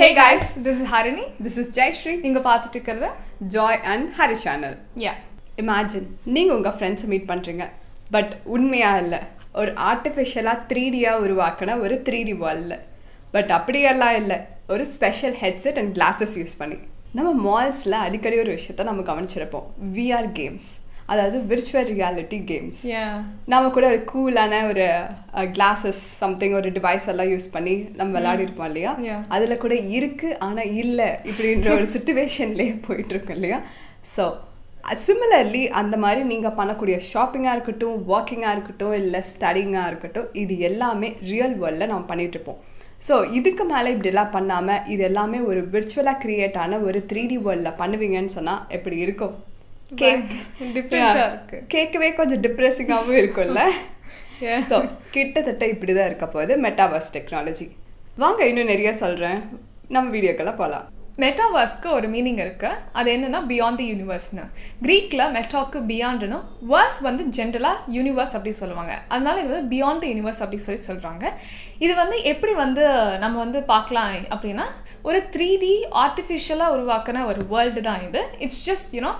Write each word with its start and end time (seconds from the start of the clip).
Hey 0.00 0.06
guys. 0.18 0.44
This 0.64 0.78
is 0.82 0.90
Harini 0.92 1.24
this 1.44 1.56
is 1.60 1.66
Jayashree 1.78 2.12
நீங்க 2.22 2.40
பார்த்துட்டு 2.46 2.76
இருக்கிறது 2.76 3.08
Joy 3.54 3.80
and 3.92 4.06
Hari 4.18 4.36
channel 4.44 4.76
ya 5.02 5.12
imagine 5.62 6.06
நீங்கள் 6.34 6.54
உங்கள் 6.58 6.74
ஃப்ரெண்ட்ஸை 6.76 7.08
மீட் 7.12 7.26
பண்ணுறீங்க 7.30 7.64
பட் 8.14 8.32
உண்மையாக 8.54 9.02
இல்லை. 9.02 9.20
ஒரு 9.60 9.72
ஆர்டிஃபிஷியலாக 9.90 10.64
த்ரீ 10.70 10.84
டியாக 10.94 11.22
உருவாக்கின 11.24 11.76
ஒரு 11.84 11.96
த்ரீ 12.06 12.20
டி 12.28 12.34
வேர்ல்டில் 12.44 12.78
பட் 13.34 13.50
அப்படியெல்லாம் 13.58 14.16
இல்லை. 14.20 14.38
ஒரு 14.74 14.86
special 14.96 15.36
headset 15.42 15.80
and 15.82 15.92
glasses 15.98 16.36
use 16.40 16.56
பண்ணி. 16.62 16.78
நம்ம 17.18 17.34
மால்ஸில் 17.48 17.98
அடிக்கடி 18.06 18.38
ஒரு 18.44 18.54
விஷயத்த 18.58 18.88
நம்ம 18.90 19.04
கவனிச்சிருப்போம். 19.10 19.68
விஆர் 19.98 20.30
கேம்ஸ் 20.40 20.70
அதாவது 21.12 21.38
விர்ச்சுவல் 21.50 21.88
ரியாலிட்டி 21.92 22.38
கேம்ஸ் 22.50 22.80
நாம 23.52 23.70
கூட 23.76 23.86
ஒரு 23.92 24.00
கூலான 24.12 24.60
ஒரு 24.70 24.86
கிளாஸஸ் 25.56 26.02
சம்திங் 26.20 26.54
ஒரு 26.58 26.70
டிவைஸ் 26.76 27.08
எல்லாம் 27.12 27.32
யூஸ் 27.32 27.48
பண்ணி 27.54 27.74
நம்ம 27.98 28.10
விளையாடி 28.18 28.44
இருப்போம் 28.46 28.68
இல்லையா. 28.70 28.92
அதுல 29.36 29.56
கூட 29.64 29.74
இருக்கு 29.98 30.30
ஆனா 30.46 30.64
இல்ல 30.82 31.00
இப்படின்ற 31.30 31.68
ஒரு 31.78 31.86
சுச்சுவேஷன்லயே 31.94 32.74
போயிட்டு 32.86 33.14
இருக்கோம் 33.14 33.38
இல்லையா? 33.38 33.58
ஸோ 34.14 34.24
சிமிலர்லி 35.04 35.62
அந்த 35.80 35.96
மாதிரி 36.04 36.20
நீங்கள் 36.30 36.56
பண்ணக்கூடிய 36.58 36.96
ஷாப்பிங்காக 37.10 37.56
இருக்கட்டும் 37.56 37.98
ஒர்க்கிங்காக 38.12 38.54
இருக்கட்டும் 38.56 38.94
இல்லை 39.00 39.20
ஸ்டடிங்காக 39.32 39.90
இருக்கட்டும் 39.90 40.28
இது 40.42 40.54
எல்லாமே 40.70 41.08
ரியல் 41.30 41.56
வேர்ல்டில் 41.62 41.90
நம்ம 41.92 42.08
பண்ணிட்டு 42.12 42.36
இருப்போம் 42.36 42.60
ஸோ 43.06 43.14
இதுக்கு 43.38 43.64
மேலே 43.64 43.90
இப்படிலாம் 43.94 44.34
பண்ணாமல் 44.36 44.82
இது 44.94 45.02
எல்லாமே 45.10 45.38
ஒரு 45.50 45.60
விர்ச்சுவலாக 45.74 46.20
கிரியேட் 46.24 46.58
ஆன 46.64 46.80
ஒரு 46.88 46.98
த்ரீ 47.10 47.22
டி 47.30 47.38
வேர்ல்டில் 47.46 47.78
பண்ணுவீங்கன்னு 47.78 48.36
சொன்னால் 48.38 48.64
எப்படி 48.76 48.96
இருக்கும்? 49.06 49.36
கேக் 49.96 50.30
டிஃப்ரெண்டா 50.74 51.24
இருக்கு 51.26 51.58
கேட்கவே 51.68 52.08
கொஞ்சம் 52.14 52.42
டிப்ரெசிங்காகவும் 52.42 53.20
இருக்கும்ல. 53.20 53.62
ஸோ 54.70 54.76
கிட்டத்தட்ட 55.10 55.64
இப்படி 55.66 55.92
தான் 55.92 56.06
இருக்க 56.06 56.26
போகுது 56.26 56.52
மெட்டாவர்ஸ் 56.56 57.12
டெக்னாலஜி 57.12 57.66
வாங்க 58.16 58.40
இன்னும் 58.46 58.70
நிறைய 58.72 58.92
சொல்கிறேன் 58.94 59.40
நம்ம 59.88 60.06
வீடியோக்கெல்லாம் 60.10 60.60
போகலாம் 60.60 60.86
மெட்டாவர்ஸ்க்கு 61.22 61.88
ஒரு 61.96 62.06
மீனிங் 62.12 62.38
இருக்குது 62.44 62.78
அது 62.98 63.08
என்னென்னா 63.14 63.40
பியாண்ட் 63.50 63.78
தி 63.80 63.86
யூனிவர்ஸ்னு 63.92 64.44
க்ரீக்கில் 64.84 65.24
மெட்டாக்கு 65.36 65.78
பியாண்டுன்னு 65.90 66.38
வர்ஸ் 66.72 67.00
வந்து 67.08 67.24
ஜென்ரலாக 67.36 67.82
யூனிவர்ஸ் 67.96 68.34
அப்படி 68.36 68.52
சொல்லுவாங்க. 68.60 68.94
அதனால 69.14 69.36
இது 69.42 69.50
வந்து 69.54 69.70
பியாண்ட் 69.74 70.02
தி 70.04 70.10
யூனிவர்ஸ் 70.12 70.40
அப்படி 70.44 70.60
சொல்லி 70.66 70.82
சொல்கிறாங்க 70.86 71.24
இது 71.84 71.92
வந்து 72.02 72.16
எப்படி 72.32 72.54
வந்து 72.62 72.84
நம்ம 73.24 73.36
வந்து 73.44 73.60
பார்க்கலாம் 73.72 74.14
அப்படின்னா 74.36 74.66
ஒரு 75.08 75.20
த்ரீ 75.34 75.50
டி 75.64 75.74
ஆர்டிஃபிஷியலாக 76.04 76.74
உருவாக்கின 76.76 77.26
ஒரு 77.32 77.42
வேர்ல்டு 77.52 77.82
தான் 77.88 78.02
இது. 78.08 78.22
இட்ஸ் 78.46 78.64
ஜஸ்ட் 78.70 78.90
யூனோ 78.96 79.12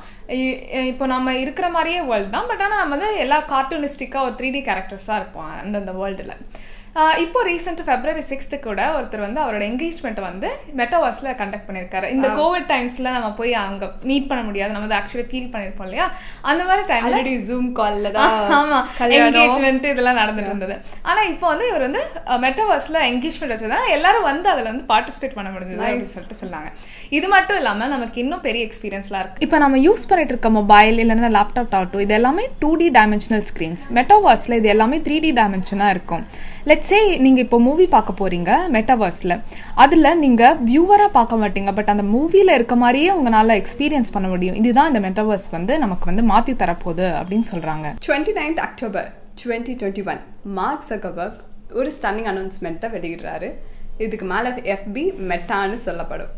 இப்போ 0.91 1.05
நம்ம 1.15 1.37
இருக்கிற 1.45 1.69
மாதிரியே 1.77 2.01
வேர்ல்டு 2.11 2.35
தான். 2.35 2.49
பட் 2.51 2.65
ஆனால் 2.65 2.83
நம்ம 2.83 2.97
வந்து 2.97 3.13
எல்லா 3.27 3.39
கார்ட்டூனிஸ்டிக்காக 3.55 4.27
ஒரு 4.29 4.37
த்ரீ 4.41 4.51
டி 4.57 4.61
கேரக்டர்ஸாக 4.69 5.21
இருப்போம் 5.21 5.49
அந்தந்த 5.63 5.95
வேர்ல்டில் 6.01 6.35
இப்போ 7.23 7.41
ரீசெண்ட் 7.49 7.81
ஃபெப்ரவரி 7.87 8.23
சிக்ஸ்த்து 8.29 8.57
கூட 8.67 8.81
ஒருத்தர் 8.95 9.23
வந்து 9.25 9.41
அவரோட 9.43 9.63
என்கேஜ்மெண்ட் 9.71 10.21
வந்து 10.29 10.49
மெட்டாவர்ஸில் 10.79 11.29
கண்டக்ட் 11.41 11.67
பண்ணியிருக்காரு. 11.67 12.07
இந்த 12.15 12.29
கோவிட் 12.39 12.67
டைம்ஸில் 12.73 13.09
நம்ம 13.17 13.29
போய் 13.41 13.53
அங்கே 13.61 13.89
மீட் 14.11 14.27
பண்ண 14.31 14.43
முடியாது. 14.49 14.73
நம்ம 14.77 14.97
ஆக்சுவலி 14.99 15.27
ஃபீல் 15.31 15.51
பண்ணியிருப்போம் 15.53 15.87
இல்லையா? 15.89 16.07
அந்த 16.51 16.63
மாதிரி 16.69 16.83
டைம்ல 16.91 17.11
ஆல்ரெடி 17.11 17.35
ஜூம் 17.49 17.69
காலில் 17.79 18.11
தான் 18.17 18.35
ஆமா. 18.59 18.81
கல்யாணம். 19.03 19.29
என்கேஜ்மெண்ட் 19.29 19.87
இதெல்லாம் 19.93 20.19
நடந்துட்டு 20.23 20.53
இருந்தது 20.53 20.77
ஆனா 21.11 21.21
இப்போ 21.33 21.47
வந்து 21.53 21.67
இவர் 21.71 21.87
வந்து 21.89 22.03
மெட்டாவர்ஸ்ல 22.47 23.05
என்கேஜ்மெண்ட் 23.11 23.55
வச்சதால 23.55 23.89
எல்லாரும் 23.99 24.27
வந்து 24.31 24.51
அதுல 24.55 24.69
வந்து 24.73 24.85
பார்ட்டிசிபேட் 24.93 25.37
பண்ண 25.39 25.49
முடிஞ்சது 25.55 25.81
அப்படின்னு 25.87 26.15
சொல்லிட்டு 26.17 26.41
சொன்னாங்க. 26.43 26.71
இது 27.19 27.29
மட்டும் 27.37 27.61
இல்லாம 27.63 27.89
நமக்கு 27.95 28.21
இன்னும் 28.25 28.45
பெரிய 28.49 28.63
எக்ஸ்பீரியன்ஸ்லாம் 28.69 29.25
இருக்கு. 29.25 29.43
இப்போ 29.49 29.59
நம்ம 29.65 29.79
யூஸ் 29.87 30.09
பண்ணிட்டு 30.11 30.35
இருக்க 30.37 30.51
மொபைல் 30.61 30.99
இல்லைன்னா 31.05 31.33
லேப்டாப் 31.39 31.73
டாட்டோ 31.77 32.01
இது 32.07 32.17
எல்லாமே 32.21 32.47
டூ 32.65 32.73
டி 32.83 32.91
டைமென்ஷனல் 32.99 33.47
ஸ்க்ரீன்ஸ் 33.53 33.85
மெட்டாவர்ஸ்ல 34.01 34.59
இது 34.63 34.71
எல்லாமே 34.77 34.99
த்ரீ 35.09 35.19
டி 35.27 35.33
டைமென்ஷனாக 35.41 35.95
இருக்கும். 35.97 36.25
லெட்ஸே 36.81 37.01
நீங்கள் 37.25 37.45
இப்போ 37.45 37.59
மூவி 37.65 37.85
பார்க்க 37.95 38.13
போறீங்க 38.21 38.51
மெட்டாவர்ஸில் 38.75 39.35
அதில் 39.83 40.11
நீங்கள் 40.23 40.55
வியூவராக 40.69 41.11
பார்க்க 41.17 41.41
மாட்டீங்க 41.43 41.71
பட் 41.79 41.91
அந்த 41.93 42.05
மூவியில் 42.13 42.53
இருக்க 42.57 42.75
மாதிரியே 42.83 43.09
உங்களால் 43.17 43.55
எக்ஸ்பீரியன்ஸ் 43.63 44.11
பண்ண 44.15 44.27
முடியும். 44.33 44.57
இதுதான் 44.61 44.89
இந்த 44.91 45.01
மெட்டாவர்ஸ் 45.07 45.49
வந்து 45.57 45.75
நமக்கு 45.83 46.09
வந்து 46.11 46.23
மாற்றி 46.31 46.53
தரப்போகுது 46.63 47.07
அப்படின்னு 47.19 47.49
சொல்கிறாங்க 47.53 47.91
twenty 48.07 48.35
ninth 48.39 48.63
October 48.69 49.11
twenty 49.43 49.75
twenty 49.83 50.05
one 50.13 50.23
Mark 50.61 50.87
Zuckerberg 50.89 51.43
ஒரு 51.81 51.93
ஸ்டன்னிங் 51.99 52.31
அனௌன்ஸ்மெண்ட்டை 52.33 52.91
வெளியிடுறாரு. 52.97 53.51
இதுக்கு 54.07 54.29
மேலே 54.33 54.53
எஃபி 54.77 55.05
மெட்டான்னு 55.33 55.79
சொல்லப்படும். 55.89 56.33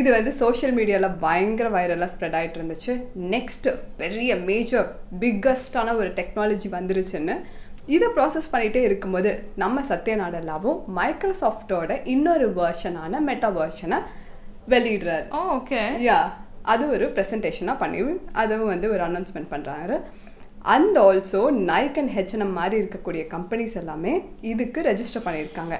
இது 0.00 0.08
வந்து 0.16 0.30
சோஷியல் 0.42 0.76
மீடியாவில் 0.76 1.18
பயங்கர 1.24 1.68
வைரலாக 1.78 2.10
ஸ்ப்ரெட் 2.16 2.38
ஆகிட்டு 2.40 2.58
இருந்துச்சு. 2.60 2.92
நெக்ஸ்ட்டு 3.34 3.76
பெரிய 4.04 4.36
மேஜர் 4.50 4.86
பிக்கஸ்டான 5.24 5.96
ஒரு 6.02 6.12
டெக்னாலஜி 6.20 6.70
வந்துருச்சுன்னு 6.78 7.36
இதை 7.86 8.08
ப்ராசஸ் 8.16 8.50
பண்ணிகிட்டே 8.52 8.82
இருக்கும்போது 8.88 9.30
நம்ம 9.62 9.80
சத்யநாடல்லாவும் 9.88 10.80
மைக்ரோசாஃப்டோட 10.98 12.00
இன்னொரு 12.04 12.48
வேர்ஷனான 12.58 13.20
மெட்டா 13.28 13.50
வேர்ஷனை 13.60 13.98
வெளியிடுறாரு. 14.68 15.26
ஓகே 15.56 15.80
யா 16.08 16.18
அது 16.72 16.90
ஒரு 16.90 17.06
ப்ரெசன்டேஷனாக 17.14 17.76
பண்ணி 17.78 18.02
அதுவும் 18.32 18.72
வந்து 18.74 18.90
ஒரு 18.90 19.02
அனௌன்ஸ்மெண்ட் 19.08 19.52
பண்ணுறாரு 19.54 19.96
and 20.74 20.98
also 20.98 21.40
Nike 21.70 21.98
and 22.00 22.12
H N M 22.16 22.54
மாதிரி 22.58 22.76
இருக்கக்கூடிய 22.82 23.22
கம்பெனிஸ் 23.34 23.74
எல்லாமே 23.80 24.12
இதுக்கு 24.40 24.80
ரெஜிஸ்டர் 24.80 25.26
பண்ணியிருக்காங்க. 25.26 25.76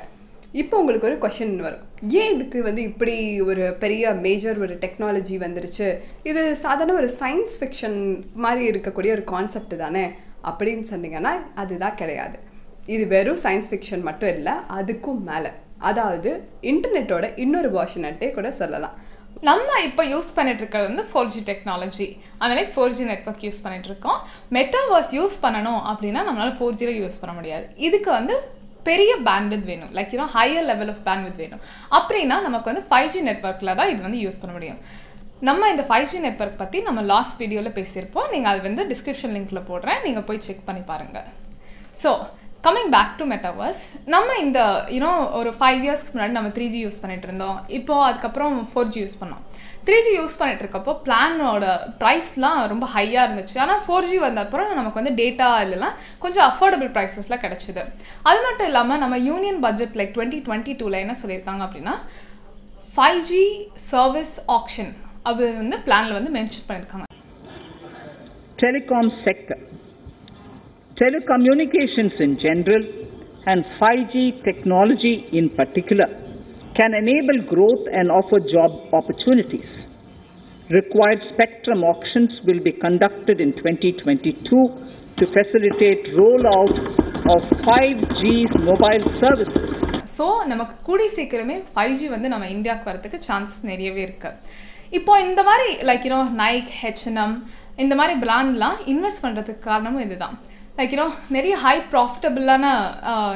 இப்போ 0.63 0.79
உங்களுக்கு 0.79 1.09
ஒரு 1.11 1.19
கொஷின் 1.25 1.55
வரும். 1.67 1.85
ஏன் 2.21 2.33
இதுக்கு 2.35 2.63
வந்து 2.63 2.83
இப்படி 2.83 3.41
ஒரு 3.41 3.77
பெரிய 3.85 4.11
மேஜர் 4.11 4.59
ஒரு 4.65 4.75
டெக்னாலஜி 4.83 5.37
வந்துருச்சு? 5.45 5.87
இது 6.31 6.43
சாதாரண 6.65 6.97
ஒரு 7.03 7.11
சயின்ஸ் 7.21 7.55
ஃபிக்ஷன் 7.61 7.99
மாதிரி 8.35 8.65
இருக்கக்கூடிய 8.73 9.11
ஒரு 9.19 9.25
கான்செப்ட் 9.33 9.77
தானே? 9.77 10.05
அப்படின்னு 10.51 10.85
சொன்னீங்கன்னா 10.93 11.33
அதுதான் 11.63 11.99
கிடையாது. 12.01 12.39
இது 12.95 13.05
வெறும் 13.15 13.43
சயின்ஸ் 13.45 13.71
ஃபிக்ஷன் 13.71 14.05
மட்டும் 14.09 14.33
இல்லை 14.37 14.55
அதுக்கும் 14.79 15.21
மேலே. 15.31 15.51
அதாவது 15.91 16.31
இன்டர்நெட்டோட 16.71 17.27
இன்னொரு 17.45 17.71
வேர்ஷனட்டே 17.79 18.29
கூட 18.39 18.49
சொல்லலாம். 18.61 18.97
நம்ம 19.49 19.69
இப்போ 19.87 20.03
யூஸ் 20.13 20.31
பண்ணிட்டு 20.35 20.61
இருக்கிறது 20.63 20.89
வந்து 20.91 21.05
ஃபோர் 21.11 21.31
ஜி 21.35 21.41
டெக்னாலஜி 21.47 22.09
அதனால 22.39 22.65
ஃபோர் 22.75 22.97
ஜி 22.97 23.05
நெட்ஒர்க் 23.05 23.45
யூஸ் 23.47 23.63
பண்ணிட்டு 23.65 23.89
இருக்கோம் 23.91 24.19
மெட்டாவர்ஸ் 24.57 25.13
யூஸ் 25.19 25.37
பண்ணணும் 25.45 25.81
அப்படின்னா 25.93 26.21
நம்மளால 26.29 26.53
ஃபோர் 26.59 26.77
ஜியில் 26.81 27.01
யூஸ் 27.03 27.21
பண்ண 27.23 27.35
முடியாது. 27.39 27.67
இதுக்கு 27.87 28.11
வந்து 28.19 28.35
பெரிய 28.89 29.13
பேண்ட்வித் 29.29 29.67
வேணும். 29.71 29.91
Like 29.97 30.13
you know 30.15 30.27
higher 30.37 30.69
level 30.71 30.93
of 30.95 31.03
bandwidth 31.09 31.41
வேணும். 31.43 31.63
அப்படின்னா 31.99 32.37
நமக்கு 32.49 32.71
வந்து 32.73 32.85
ஃபைவ் 32.91 33.11
ஜி 33.15 33.23
நெட்ஒர்க்கில் 33.31 33.77
தான் 33.81 33.91
இது 33.95 34.01
வந்து 34.09 34.23
யூஸ் 34.25 34.41
பண்ண 34.43 34.55
முடியும். 34.59 34.81
நம்ம 35.49 35.69
இந்த 35.71 35.85
ஃபைவ் 35.87 36.11
ஜி 36.11 36.19
நெட்ஒர்க் 36.25 36.61
பற்றி 36.61 36.79
நம்ம 36.89 37.01
லாஸ்ட் 37.13 37.41
வீடியோவில் 37.43 37.75
பேசியிருப்போம். 37.79 38.29
நீங்கள் 38.33 38.51
அது 38.53 38.61
வந்து 38.67 38.83
டிஸ்கிரிப்ஷன் 38.91 39.33
லிங்க்கில் 39.37 39.67
போடுறேன். 39.71 39.99
நீங்கள் 40.05 40.25
போய் 40.29 40.45
செக் 40.47 40.67
பண்ணி 40.69 40.83
பாருங்கள் 40.91 41.27
so 42.03 42.11
coming 42.67 42.93
back 42.95 43.17
to 43.21 43.25
metaverse 43.33 43.81
நம்ம 44.15 44.37
இந்த 44.45 44.61
யூனோ 44.97 45.11
ஒரு 45.39 45.51
ஃபைவ் 45.59 45.81
இயர்ஸ்க்கு 45.87 46.15
முன்னாடி 46.15 46.35
நம்ம 46.39 46.53
த்ரீ 46.57 46.67
ஜி 46.75 46.81
யூஸ் 46.85 47.01
பண்ணிட்டு 47.05 47.29
இருந்தோம். 47.29 47.59
இப்போது 47.79 48.07
அதுக்கப்புறம் 48.09 48.55
ஃபோர் 48.73 48.93
ஜி 48.95 49.01
யூஸ் 49.05 49.19
பண்ணோம். 49.23 49.43
த்ரீ 49.87 49.99
ஜி 50.07 50.13
யூஸ் 50.21 50.39
பண்ணிட்டு 50.41 50.63
இருக்கப்போ 50.65 50.93
பிளானோட 51.07 51.65
ப்ரைஸ்லாம் 52.03 52.61
ரொம்ப 52.73 52.87
ஹையாக 52.97 53.27
இருந்துச்சு. 53.27 53.57
ஆனால் 53.65 53.83
ஃபோர் 53.87 54.09
ஜி 54.11 54.19
வந்த 54.29 54.47
அப்புறம் 54.47 54.69
நமக்கு 54.81 55.01
வந்து 55.01 55.15
டேட்டா 55.23 55.49
இல்லைலாம் 55.67 55.97
கொஞ்சம் 56.25 56.47
அஃபோர்டபுள் 56.51 56.93
ப்ரைஸஸில் 56.97 57.43
கிடச்சிது. 57.45 57.85
அது 58.31 58.41
மட்டும் 58.49 58.69
இல்லாமல் 58.73 59.03
நம்ம 59.05 59.19
union 59.31 59.63
budget 59.67 59.99
like 60.01 60.15
twenty 60.19 60.41
twenty 60.49 60.75
டூவில் 60.83 61.03
என்ன 61.05 61.17
சொல்லியிருக்காங்க 61.23 61.65
அப்படின்னா 61.69 61.97
ஃபைவ் 62.97 63.23
ஜி 63.33 63.47
சர்வீஸ் 63.93 64.37
ஆப்ஷன் 64.59 64.93
அது 65.31 65.45
வந்து 65.61 65.79
பிளானில் 65.87 66.19
வந்து 66.19 66.33
மென்ஷன் 66.39 66.69
பண்ணியிருக்காங்க 66.69 67.09
telecom 68.59 69.07
sector, 69.25 69.57
telecommunications 70.97 72.17
in 72.21 72.33
general, 72.39 72.83
and 73.47 73.61
5G 73.79 74.15
technology 74.45 75.15
in 75.33 75.47
particular 75.51 76.07
can 76.79 76.95
enable 76.95 77.39
growth 77.45 77.85
and 77.93 78.07
offer 78.19 78.39
job 78.53 78.71
opportunities. 78.93 79.71
Required 80.71 81.23
spectrum 81.33 81.83
auctions 81.85 82.33
will 82.49 82.61
be 82.61 82.73
conducted 82.85 83.41
in 83.41 83.51
2022 83.55 84.63
to 85.19 85.27
facilitate 85.37 86.05
rollout 86.21 86.77
of 87.27 87.43
5G 87.69 88.23
mobile 88.71 89.07
services. 89.23 89.69
So 90.15 90.25
நமக்கு 90.51 90.75
கூடி 90.87 91.05
சீக்கிரமே 91.17 91.57
five 91.69 91.93
G 91.99 92.07
வந்து 92.15 92.31
நம்ம 92.33 92.47
இந்தியாவுக்கு 92.55 92.89
வரதுக்கு 92.91 93.19
chances 93.27 93.61
நிறையவே 93.69 94.03
இருக்கு 94.07 94.31
இப்போ 94.99 95.13
இந்த 95.27 95.41
மாதிரி 95.49 95.69
லைக் 95.89 96.07
யூனோ 96.07 96.23
நைக் 96.45 96.71
ஹெச்என்எம் 96.85 97.35
இந்த 97.83 97.95
மாதிரி 97.99 98.15
பிராண்ட்லாம் 98.25 98.79
இன்வெஸ்ட் 98.93 99.23
பண்ணுறதுக்கு 99.25 99.67
காரணமும் 99.69 100.03
இதுதான். 100.07 100.35
லைக் 100.79 100.93
யூனோ 100.95 101.07
நிறைய 101.37 101.55
ஹை 101.63 101.75
ப்ராஃபிட்டபிளான 101.93 102.65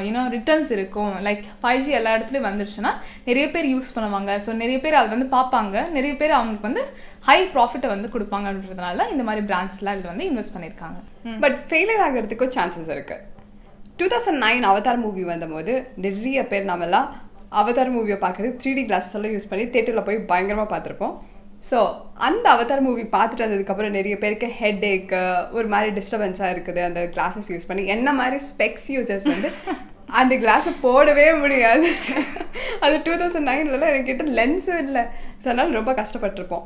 யூனோ 0.07 0.23
ரிட்டர்ன்ஸ் 0.35 0.71
இருக்கும். 0.77 1.15
லைக் 1.27 1.45
ஃபைவ் 1.63 1.81
ஜி 1.87 1.93
எல்லா 1.99 2.13
இடத்துலையும் 2.17 2.47
வந்துருச்சுன்னா 2.49 2.93
நிறைய 3.29 3.47
பேர் 3.55 3.69
யூஸ் 3.73 3.89
பண்ணுவாங்க. 3.97 4.33
ஸோ 4.47 4.51
நிறைய 4.63 4.79
பேர் 4.85 4.99
அதை 5.01 5.11
வந்து 5.15 5.29
பார்ப்பாங்க. 5.37 5.77
நிறைய 5.97 6.13
பேர் 6.23 6.37
அவங்களுக்கு 6.39 6.69
வந்து 6.71 6.83
ஹை 7.29 7.39
ப்ராஃபிட்டை 7.55 7.91
வந்து 7.95 8.11
கொடுப்பாங்க 8.15 8.49
அப்படின்றதுனால 8.51 9.09
இந்த 9.15 9.25
மாதிரி 9.29 9.45
பிராண்ட்ஸ்லாம் 9.51 9.97
இதில் 9.99 10.13
வந்து 10.13 10.27
இன்வெஸ்ட் 10.31 10.55
பண்ணியிருக்காங்க. 10.57 10.99
பட் 11.45 11.57
ஃபெயிலியர் 11.71 12.03
ஆகிறதுக்கும் 12.07 12.55
சான்சஸ் 12.57 12.91
இருக்கு. 12.97 13.17
Two 14.01 14.09
thousand 14.15 14.43
nine 14.47 14.67
Avatar 14.73 15.03
movie 15.05 15.25
வந்தபோது 15.33 15.75
நிறைய 16.07 16.41
பேர் 16.53 16.69
நாமெல்லாம் 16.73 17.09
அவதார் 17.61 17.95
மூவியை 17.97 18.19
பார்க்குறது 18.27 18.53
த்ரீ 18.63 18.71
டி 18.79 18.85
கிளாஸஸ் 18.91 19.17
எல்லாம் 19.21 19.35
யூஸ் 19.37 19.51
பண்ணி 19.51 19.65
தேட்டரில் 19.75 20.07
போய் 20.09 20.19
பயங்கரமாக 20.33 20.69
பார்த்துருப்போம். 20.75 21.17
ஸோ 21.71 21.79
அந்த 22.27 22.45
அவதார் 22.55 22.85
மூவி 22.87 23.05
பார்த்துட்டு 23.15 23.45
வந்ததுக்கப்புறம் 23.45 23.97
நிறைய 23.99 24.15
பேருக்கு 24.23 24.49
ஹெட் 24.61 24.85
ஏக்கு 24.91 25.21
ஒரு 25.57 25.67
மாதிரி 25.73 25.91
டிஸ்டர்பன்ஸாக 25.99 26.53
இருக்குது. 26.55 26.81
அந்த 26.89 27.01
கிளாஸஸ் 27.15 27.51
யூஸ் 27.55 27.69
பண்ணி 27.71 27.85
என்ன 27.95 28.13
மாதிரி 28.21 28.39
ஸ்பெக்ஸ் 28.51 28.89
யூசர்ஸ் 28.97 29.29
வந்து 29.35 29.51
அந்த 30.21 30.35
கிளாஸை 30.45 30.73
போடவே 30.87 31.29
முடியாது. 31.43 31.89
அது 32.87 32.97
டூ 33.07 33.15
தௌசண்ட் 33.23 33.49
நைன்லலாம் 33.51 33.95
என்கிட்ட 33.97 34.27
லென்ஸும் 34.41 34.83
இல்லை. 34.87 35.05
ஸோ 35.43 35.47
அதனால் 35.51 35.79
ரொம்ப 35.81 35.93
கஷ்டப்பட்டிருப்போம். 36.03 36.65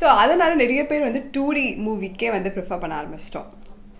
ஸோ 0.00 0.06
அதனால் 0.22 0.60
நிறைய 0.62 0.82
பேர் 0.90 1.08
வந்து 1.08 1.22
டூ 1.34 1.44
டி 1.56 1.66
மூவிக்கே 1.86 2.30
வந்து 2.36 2.52
ப்ரிஃபர் 2.56 2.82
பண்ண 2.82 2.94
ஆரம்பிச்சிட்டோம். 3.00 3.48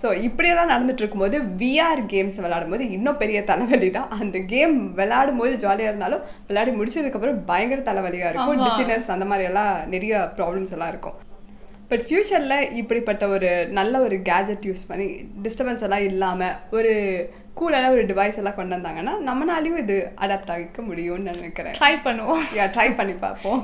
ஸோ 0.03 0.09
இப்படியெல்லாம் 0.27 0.71
நடந்துட்டு 0.73 1.03
இருக்கும்போது 1.03 1.37
விஆர் 1.63 2.01
கேம்ஸ் 2.13 2.39
விளையாடும் 2.45 2.73
போது 2.75 2.85
இன்னும் 2.97 3.19
பெரிய 3.25 3.41
தலைவலி 3.51 3.91
தான். 3.97 4.09
அந்த 4.21 4.39
கேம் 4.53 4.77
விளையாடும் 5.01 5.41
போது 5.43 5.53
ஜாலியாக 5.65 5.91
இருந்தாலும் 5.91 6.25
விளையாடி 6.49 6.73
முடிச்சதுக்கப்புறம் 6.79 7.43
பயங்கர 7.51 7.83
தலைவலியாக 7.91 8.31
இருக்கும். 8.33 8.65
டிசினஸ் 8.69 9.13
அந்த 9.17 9.27
மாதிரி 9.33 9.47
எல்லாம் 9.51 9.75
நிறைய 9.95 10.25
ப்ராப்ளம்ஸ் 10.39 10.75
எல்லாம் 10.77 10.93
இருக்கும். 10.95 11.19
பட் 11.91 12.05
ஃப்யூச்சரில் 12.09 12.69
இப்படிப்பட்ட 12.81 13.25
ஒரு 13.37 13.49
நல்ல 13.79 13.95
ஒரு 14.07 14.19
கேஜெட் 14.31 14.67
யூஸ் 14.69 14.85
பண்ணி 14.91 15.07
டிஸ்டர்பன்ஸ் 15.47 15.85
எல்லாம் 15.87 16.05
இல்லாமல் 16.11 16.57
ஒரு 16.79 16.93
கூலான 17.61 17.89
ஒரு 17.95 18.03
டிவைஸ் 18.11 18.39
எல்லாம் 18.41 18.59
கொண்டு 18.59 18.77
வந்தாங்கன்னா 18.77 19.15
நம்மளாலையும் 19.29 19.81
இது 19.85 19.97
அடாப்ட் 20.25 20.53
ஆகிக்க 20.55 20.83
முடியும்னு 20.91 21.33
நினைக்கிறேன். 21.33 21.77
ட்ரை 21.81 21.95
பண்ணுவோம். 22.07 22.45
ட்ரை 22.77 22.89
பண்ணி 23.01 23.17
பார்ப்போம். 23.27 23.61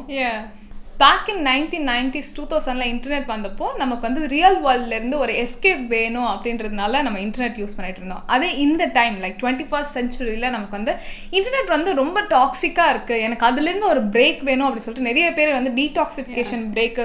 Back 1.00 1.29
in 1.33 1.43
nineteen 1.49 1.85
nineties 1.91 2.31
two 2.37 2.45
தௌசண்டில் 2.50 2.89
internet 2.93 3.29
வந்தப்போ 3.33 3.67
நமக்கு 3.77 4.05
வந்து 4.06 4.23
ரியல் 4.33 4.56
வேர்ல்ட்லேருந்து 4.65 5.17
ஒரு 5.25 5.33
எஸ்கேப் 5.43 5.83
வேணும் 5.93 6.29
அப்படின்றதுனால 6.31 7.03
நம்ம 7.06 7.19
இன்டர்நெட் 7.27 7.59
யூஸ் 7.62 7.77
பண்ணிட்டு 7.77 8.00
இருந்தோம். 8.00 8.23
அதே 8.35 8.49
இந்த 8.65 8.85
டைம் 8.99 9.17
லைக் 9.25 9.37
டுவெண்ட்டி 9.43 9.67
ஃபர்ஸ்ட் 9.71 9.95
சென்ச்சுரியில் 9.99 10.55
நமக்கு 10.55 10.77
வந்து 10.79 10.93
இன்டர்நெட் 11.39 11.71
வந்து 11.77 11.93
ரொம்ப 11.95 12.21
டாக்ஸிக்காக 12.35 12.93
இருக்குது 12.95 13.23
எனக்கு 13.27 13.47
அதுலேருந்து 13.49 13.91
ஒரு 13.93 14.03
பிரேக் 14.15 14.41
வேணும் 14.49 14.67
அப்படின்னு 14.69 14.87
சொல்லிட்டு 14.87 15.09
நிறைய 15.11 15.29
பேர் 15.39 15.59
வந்து 15.59 15.73
டீடாக்சிஃபிகேஷன் 15.79 16.65
பிரேக் 16.75 16.99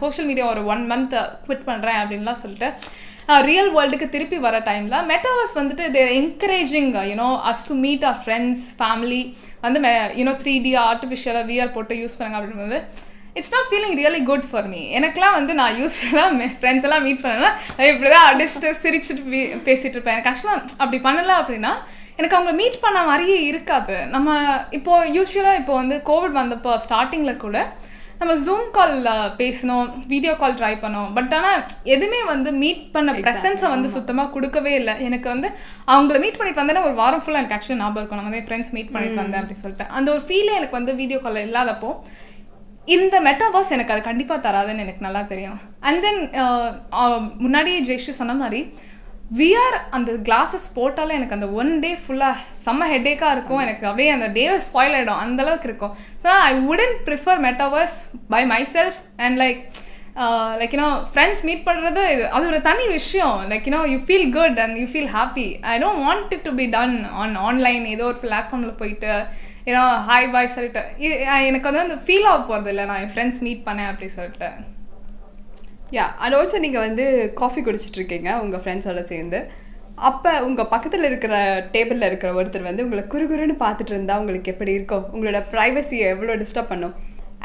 சோஷியல் 0.00 0.28
மீடியா 0.30 0.46
ஒரு 0.54 0.62
ஒன் 0.74 0.84
மந்த் 0.92 1.14
குவிட் 1.46 1.68
பண்ணுறேன் 1.70 2.00
அப்படின்லாம் 2.02 2.42
சொல்லிட்டு 2.44 2.70
ரியல் 3.48 3.70
வேர்ல்டுக்கு 3.74 4.08
திருப்பி 4.12 4.38
வர 4.46 4.58
டைமில் 4.68 5.04
மெட்டாவர்ஸ் 5.10 5.58
வந்துட்டு 5.58 5.84
இது 5.90 6.02
encouraging 6.20 6.90
you know 7.10 7.30
us 7.50 7.66
to 7.68 7.76
meet 7.82 8.06
our 8.10 8.22
friends 8.24 8.66
family 8.78 9.22
வந்து 9.60 9.80
யூனோ 10.20 10.34
த்ரீ 10.42 10.54
டி 10.66 10.72
ஆர்டிஃபிஷியலாக 10.84 11.46
விஆர் 11.50 11.74
போட்டு 11.76 12.00
யூஸ் 12.02 12.18
பண்ணுங்க 12.18 12.38
அப்படின்றது 12.40 12.80
it's 13.38 13.52
not 13.52 13.68
feeling 13.70 13.98
really 14.00 14.22
good 14.22 14.50
for 14.50 14.68
me 14.68 14.98
எனக்குலாம் 14.98 15.32
வந்து 15.32 15.54
நான் 15.54 15.74
யூஸ்வலாக 15.74 16.30
ஃப்ரெண்ட்ஸ் 16.60 16.82
எல்லாம் 16.82 17.02
மீட் 17.02 17.22
பண்ணேன்னா 17.22 17.50
இப்படி 17.88 18.10
தான் 18.10 18.28
அடிச்சுட்டு 18.30 18.70
சிரிச்சுட்டு 18.82 19.22
பே- 19.32 19.52
பேசிட்டு 19.66 19.94
இருப்பேன். 19.94 20.14
எனக்கு 20.14 20.30
ஆக்சுவலாக 20.30 20.68
அப்படி 20.76 20.98
பண்ணல 20.98 21.32
அப்படின்னா 21.40 21.72
எனக்கு 22.16 22.36
அவங்க 22.36 22.52
மீட் 22.52 22.80
பண்ண 22.80 23.02
மாதிரியே 23.02 23.42
இருக்காது. 23.42 24.06
நம்ம 24.06 24.28
இப்போ 24.70 25.04
யூஸ்வலாக 25.06 25.56
இப்போ 25.56 25.74
வந்து 25.74 26.02
கோவிட் 26.06 26.38
வந்தப்போ 26.40 26.78
ஸ்டார்டிங்கில் 26.88 27.36
கூட 27.36 27.58
நம்ம 28.20 28.34
ஜூம் 28.36 28.70
கால் 28.70 28.94
பேசணும் 29.38 30.06
வீடியோ 30.06 30.34
கால் 30.34 30.54
ட்ரை 30.54 30.72
பண்ணோம். 30.78 31.14
பட் 31.14 31.34
ஆனால் 31.34 31.60
எதுவுமே 31.84 32.24
வந்து 32.24 32.52
மீட் 32.52 32.92
பண்ண 32.92 33.12
ப்ரெசன்ஸை 33.12 33.68
வந்து 33.68 33.88
சுத்தமாக 33.88 34.30
கொடுக்கவே 34.30 34.74
இல்லை. 34.74 35.04
எனக்கு 35.04 35.28
வந்து 35.28 35.48
அவங்கள 35.86 36.20
மீட் 36.20 36.36
பண்ணிட்டு 36.36 36.62
வந்தேன்னா 36.62 36.84
ஒரு 36.84 36.94
வாரம் 36.94 37.22
ஃபுல்லாக 37.22 37.40
எனக்கு 37.40 37.54
ஆக்சுவலாக 37.54 37.76
ஞாபகம் 37.76 37.96
இருக்கும். 37.96 38.22
நம்ம 38.22 38.36
ஃப்ரெண்ட்ஸ் 38.36 38.70
மீட் 38.70 38.92
பண்ணிட்டு 38.92 39.20
வந்தேன் 39.22 39.40
அப்படின்னு 39.42 39.62
சொல்லிட்டு. 39.64 39.92
அந்த 39.92 40.12
ஒரு 40.12 40.20
ஃபீலே 40.20 40.54
எனக்கு 40.54 40.76
வந்து 40.76 40.94
வீடியோ 40.94 41.18
கால் 41.18 41.44
இல்லாதப்போ 41.50 41.90
இந்த 42.96 43.16
மெட்டாவாஸ் 43.26 43.72
எனக்கு 43.76 43.94
அது 43.94 44.02
கண்டிப்பாக 44.10 44.40
தராதுன்னு 44.44 44.84
எனக்கு 44.84 45.06
நல்லா 45.06 45.22
தெரியும். 45.32 45.58
அண்ட் 45.88 46.00
தென் 46.04 46.20
uh, 46.44 46.68
uh, 47.00 47.18
முன்னாடியே 47.44 47.80
ஜெய்ஷு 47.88 48.12
சொன்ன 48.20 48.36
மாதிரி 48.42 48.60
விஆர் 49.38 49.76
அந்த 49.96 50.10
கிளாஸஸ் 50.26 50.68
போட்டாலே 50.76 51.16
எனக்கு 51.16 51.36
அந்த 51.36 51.48
ஒன் 51.60 51.72
டே 51.82 51.90
ஃபுல்லாக 52.02 52.44
செம்ம 52.64 52.86
ஹெட்டேக்காக 52.92 53.34
இருக்கும். 53.36 53.62
எனக்கு 53.64 53.84
அப்படியே 53.88 54.10
அந்த 54.14 54.28
டே 54.36 54.44
ஸ்பாயில் 54.68 54.96
ஆகிடும் 54.98 55.20
அந்த 55.24 55.42
அளவுக்கு 55.44 55.68
இருக்கும். 55.70 55.92
So 56.22 56.30
I 56.46 56.52
wouldn't 56.72 56.94
prefer 57.08 57.42
metaverse 57.46 57.98
by 58.34 58.42
myself 58.76 59.00
and 59.26 59.38
like 59.42 59.60
like 60.60 60.72
you know 60.76 60.88
friends 61.10 61.42
meet 61.48 61.66
பண்ணுறது 61.68 62.04
அது 62.36 62.46
ஒரு 62.52 62.60
தனி 62.70 62.86
விஷயம். 62.98 63.36
Like 63.50 63.66
you know 63.68 63.82
you 63.92 63.98
feel 64.06 64.28
good 64.38 64.58
and 64.64 64.78
you 64.82 64.86
feel 64.94 65.12
happy 65.18 65.46
I 65.72 65.76
don't 65.84 66.02
want 66.06 66.32
it 66.36 66.46
to 66.48 66.54
be 66.62 66.68
done 66.76 66.96
on 67.22 67.36
online 67.48 67.84
ஏதோ 67.94 68.06
ஒரு 68.12 68.18
பிளாட்ஃபார்மில் 68.24 68.78
போயிட்டு 68.80 69.12
ஏன்னா 69.68 69.84
ஹாய் 70.08 70.32
பாய் 70.34 70.54
சொல்லிட்டு. 70.56 70.82
இது 71.04 71.14
எனக்கு 71.50 71.68
வந்து 71.68 71.84
அந்த 71.86 71.96
ஃபீல் 72.04 72.28
ஆக 72.32 72.40
போகிறது 72.50 72.70
இல்லை. 72.72 72.84
நான் 72.90 73.00
என் 73.04 73.12
ஃப்ரெண்ட்ஸ் 73.14 73.40
மீட் 73.46 73.64
பண்ணேன் 73.68 73.90
அப்படி 73.92 74.08
சொல்லிட்டு. 74.18 74.50
யா 75.96 76.06
அண்ட் 76.22 76.36
ஆல்சோ 76.38 76.58
நீங்கள் 76.66 76.84
வந்து 76.86 77.04
காஃபி 77.40 77.60
குடிச்சிட்டு 77.66 77.98
இருக்கீங்க 78.00 78.30
உங்கள் 78.44 78.62
ஃப்ரெண்ட்ஸோட 78.64 79.02
சேர்ந்து. 79.12 79.40
அப்போ 80.08 80.32
உங்கள் 80.46 80.70
பக்கத்தில் 80.72 81.06
இருக்கிற 81.10 81.34
டேபிளில் 81.74 82.08
இருக்கிற 82.08 82.30
ஒருத்தர் 82.38 82.68
வந்து 82.70 82.84
உங்களை 82.86 83.02
குறுகுறுன்னு 83.12 83.56
பார்த்துட்டு 83.64 83.94
இருந்தால் 83.94 84.20
உங்களுக்கு 84.22 84.52
எப்படி 84.54 84.72
இருக்கும்? 84.78 85.06
உங்களோட 85.14 85.40
ப்ரைவசியை 85.54 86.06
எவ்வளோ 86.14 86.36
டிஸ்டர்ப் 86.42 86.72
பண்ணும்? 86.72 86.94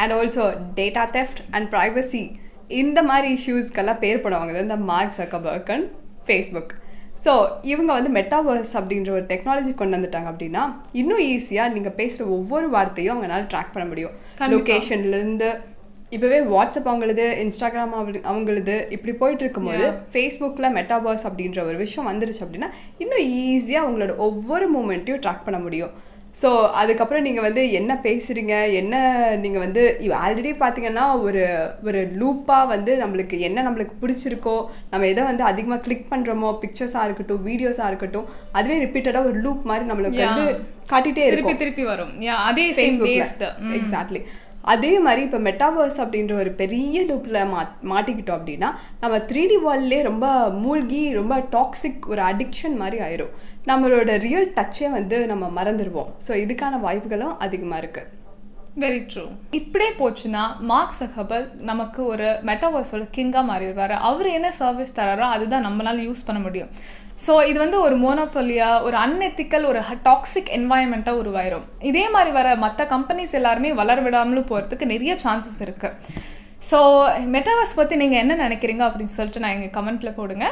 And 0.02 0.16
also 0.18 0.46
data 0.80 1.04
theft 1.18 1.42
and 1.56 1.70
privacy 1.74 2.24
இந்த 2.84 3.00
மாதிரி 3.10 3.28
இஷ்யூஸ்க்கெல்லாம் 3.38 4.02
பேர் 4.04 4.24
பண்ணுவாங்க 4.26 4.62
இந்த 4.68 4.78
Mark 4.92 5.18
Zuckerberg 5.20 5.72
and 5.76 5.90
Facebook 6.28 6.74
so 7.24 7.34
இவங்க 7.62 7.94
வந்து 7.94 8.12
மெட்டாவர்ஸ் 8.12 8.74
அப்படின்ற 8.74 9.10
ஒரு 9.10 9.24
டெக்னாலஜி 9.24 9.76
கொண்டு 9.76 9.98
வந்துட்டாங்க 9.98 10.30
அப்படின்னா 10.30 10.64
இன்னும் 10.92 11.20
ஈஸியாக 11.20 11.72
நீங்கள் 11.72 11.92
பேசுகிற 11.92 12.30
ஒவ்வொரு 12.30 12.70
வார்த்தையும் 12.70 13.24
அவங்களால 13.24 13.48
ட்ராக் 13.48 13.74
பண்ண 13.74 13.88
முடியும். 13.88 14.12
லொக்கேஷன்லேருந்து 14.58 15.50
இப்போவே 16.12 16.40
வாட்ஸ்அப் 16.48 16.90
அவங்களுது 16.90 17.24
இன்ஸ்டாகிராம் 17.44 17.94
அவங்களு- 17.94 18.24
அவங்களுது 18.24 18.92
இப்படி 18.92 19.14
போயிட்டு 19.14 19.44
இருக்கும்போது 19.44 19.84
ஃபேஸ்புக்கில் 20.12 20.76
மெட்டாவர்ஸ் 20.76 21.24
அப்படின்ற 21.24 21.64
ஒரு 21.64 21.78
விஷயம் 21.78 22.10
வந்துருச்சு 22.10 22.42
அப்படின்னா 22.42 22.70
இன்னும் 22.98 23.24
ஈஸியாக 23.44 23.90
உங்களோட 23.90 24.16
ஒவ்வொரு 24.18 24.72
மூமெண்ட்டையும் 24.72 25.22
ட்ராக் 25.22 25.44
பண்ண 25.46 25.60
முடியும். 25.60 25.94
ஸோ 26.36 26.50
அதுக்கப்புறம் 26.82 27.26
நீங்கள் 27.26 27.46
வந்து 27.46 27.64
என்ன 27.80 27.92
பேசுகிறீங்க 28.06 28.54
என்ன 28.80 28.96
நீங்கள் 29.44 29.64
வந்து 29.66 29.82
ஆல்ரெடி 30.22 30.52
பார்த்தீங்கன்னா 30.62 31.06
ஒரு 31.26 31.44
ஒரு 31.88 32.00
லூப்பாக 32.20 32.70
வந்து 32.72 32.92
நம்மளுக்கு 33.02 33.36
என்ன 33.48 33.64
நம்மளுக்கு 33.68 33.96
பிடிச்சிருக்கோ 34.02 34.56
நம்ம 34.92 35.08
எதை 35.12 35.24
வந்து 35.30 35.44
அதிகமாக 35.52 35.84
கிளிக் 35.88 36.10
பண்ணுறோமோ 36.14 36.52
பிக்சர்ஸாக 36.64 37.08
இருக்கட்டும் 37.08 37.44
வீடியோஸாக 37.50 37.92
இருக்கட்டும் 37.92 38.30
அதுவே 38.52 38.78
ரிப்பீட்டடாக 38.86 39.30
ஒரு 39.32 39.40
லூப் 39.46 39.70
மாதிரி 39.72 39.88
நம்மளுக்கு. 39.92 40.22
வந்து 40.30 40.48
காட்டிகிட்டே 40.92 41.26
இருக்கும். 41.26 41.52
திருப்பி 41.52 41.64
திருப்பி 41.64 41.84
வரும். 41.92 42.14
அதே 42.50 42.66
எக்ஸாக்ட்லி 43.78 44.22
அதே 44.72 44.92
மாதிரி 45.06 45.22
இப்போ 45.28 45.40
மெட்டாவர்ஸ் 45.48 46.00
அப்படின்ற 46.04 46.34
ஒரு 46.44 46.52
பெரிய 46.62 47.04
லூப்பில் 47.10 47.40
மா 47.54 47.62
மாட்டிக்கிட்டோம் 47.92 48.38
அப்படின்னா 48.40 48.70
நம்ம 49.04 49.18
த்ரீ 49.30 49.44
டி 49.52 49.58
வேர்ல்ட்லே 49.66 50.00
ரொம்ப 50.10 50.28
மூழ்கி 50.64 51.02
ரொம்ப 51.20 51.38
டாக்ஸிக் 51.56 52.08
ஒரு 52.14 52.24
அடிக்ஷன் 52.32 52.78
மாதிரி 52.82 53.00
ஆயிரும். 53.08 53.34
நம்மளோட 53.72 54.18
ரியல் 54.28 54.50
டச்சே 54.58 54.90
வந்து 54.98 55.20
நம்ம 55.32 55.52
மறந்துடுவோம் 55.60 56.12
ஸோ 56.28 56.34
இதுக்கான 56.46 56.80
வாய்ப்புகளும் 56.88 57.38
அதிகமாக 57.46 57.82
இருக்குது 57.84 58.10
வெரி 58.84 59.00
ட்ரூ 59.12 59.24
இப்படியே 59.58 59.92
போச்சுன்னா 60.00 60.44
மார்க் 60.70 60.96
சஹபர் 61.00 61.46
நமக்கு 61.70 62.02
ஒரு 62.14 62.28
மெட்டாவர்ஸோட 62.50 63.04
கிங்காக 63.18 63.44
மாறிடுவார். 63.50 63.94
அவர் 64.10 64.30
என்ன 64.38 64.50
சர்வீஸ் 64.62 64.98
தராரோ 65.00 65.26
அதுதான் 65.36 65.66
நம்மளால 65.68 66.04
யூஸ் 66.08 66.28
பண்ண 66.28 66.40
முடியும். 66.46 66.72
ஸோ 67.26 67.34
இது 67.48 67.60
வந்து 67.60 67.78
ஒரு 67.82 67.96
மோனோபொலியா 67.98 68.82
ஒரு 68.82 68.98
அன்எத்திக்கல் 68.98 69.66
ஒரு 69.66 69.80
டாக்ஸிக் 70.04 70.52
என்வாயன்மெண்ட்டாக 70.58 71.22
உருவாயிரும் 71.24 71.66
இதே 71.80 72.10
மாதிரி 72.10 72.32
வர 72.32 72.56
மற்ற 72.56 72.86
கம்பெனிஸ் 72.86 73.32
எல்லாருமே 73.32 73.74
வளர 73.74 74.02
விடாமலும் 74.02 74.50
போகிறதுக்கு 74.52 74.86
நிறைய 74.86 75.16
சான்சஸ் 75.24 75.62
இருக்கு 75.62 75.92
ஸோ 76.72 76.80
மெட்டாவர்ஸ் 77.36 77.76
பற்றி 77.76 77.96
நீங்கள் 77.96 78.20
என்ன 78.20 78.36
நினைக்கிறீங்க 78.48 78.84
அப்படின்னு 78.88 79.16
சொல்லிட்டு 79.20 79.40
நான் 79.40 79.56
எங்கள் 79.58 79.76
கமெண்ட்டில் 79.78 80.16
போடுங்க 80.16 80.46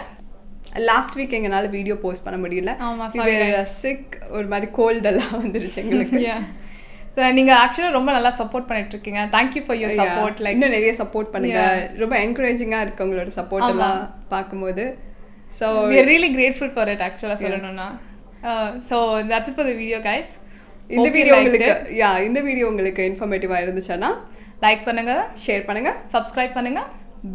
லாஸ்ட் 0.90 1.16
வீக் 1.20 1.36
எங்களால் 1.38 1.70
வீடியோ 1.70 1.96
போஸ்ட் 1.96 2.26
பண்ண 2.26 2.38
முடியல. 2.48 2.72
சிக் 3.82 4.18
ஒரு 4.30 4.48
மாதிரி 4.48 4.72
கோல்டெல்லாம் 4.78 5.38
வந்துருச்சு 5.44 5.76
எங்களுக்கு 5.76 6.20
Yeah. 6.28 6.42
So, 7.16 7.32
நீங்க 7.32 7.54
ஆக்சுவலாக 7.62 7.92
ரொம்ப 7.92 8.12
நல்லா 8.12 8.30
சப்போர்ட் 8.38 8.68
பண்ணிட்டு 8.68 8.94
இருக்கீங்க 8.96 9.22
thank you 9.32 9.62
for 9.66 9.78
your 9.78 9.98
support. 10.02 10.38
Like 10.44 10.56
இன்னும் 10.58 10.76
நிறைய 10.78 10.94
சப்போர்ட் 10.98 11.32
பண்ணுங்க. 11.34 11.64
ரொம்ப 11.98 12.16
என்கரேஜிங்காக 12.26 12.86
இருக்கு 12.86 13.06
உங்களோட 13.06 13.32
சப்போர்ட். 13.40 13.68
எல்லாம் 13.68 14.00
பார்க்கும்போது 14.28 14.84
so 15.60 15.68
are 16.00 16.08
really 16.14 16.32
grateful 16.38 16.70
for 16.78 16.86
it 16.94 17.02
ஆக்சுவலாக 17.08 17.40
சொல்லணும்னா. 17.46 17.88
So 18.90 18.98
that's 19.32 19.54
for 19.56 19.70
the 19.70 19.74
video 19.82 20.00
guys 20.10 20.32
இந்த 20.98 21.10
வீடியோ 21.18 21.36
உங்களுக்கு 21.42 21.74
யா 22.02 22.10
இந்த 22.28 22.40
வீடியோ 22.48 22.66
உங்களுக்கு 22.72 23.04
இன்ஃபர்மேட்டிவாக 23.12 23.64
இருந்துச்சுன்னா 23.66 24.10
லைக் 24.66 24.84
பண்ணுங்க. 24.90 25.14
ஷேர் 25.46 25.64
பண்ணுங்க. 25.70 25.92
சப்ஸ்கிரைப் 26.16 26.58
பண்ணுங்க. 26.58 26.82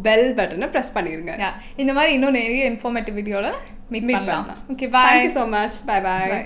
பெல் 0.05 0.29
பட்டனை 0.37 0.69
ப்ரெஸ் 0.75 0.93
பண்ணிருங்க. 0.97 1.33
Yeah. 1.45 1.55
இந்த 1.81 1.91
மாதிரி 1.97 2.13
இன்னும் 2.17 2.37
நிறைய 2.41 2.63
இன்ஃபார்மேட்டிவ் 2.73 3.17
வீடியோவில் 3.21 3.57
மீட் 3.95 4.07
பண்ணலாம். 4.13 4.47
Okay 4.47 4.63
thank you 4.69 4.89
bye 4.97 5.33
so 5.39 5.43
much 5.57 5.81
bye 5.89 6.05
Bye. 6.07 6.45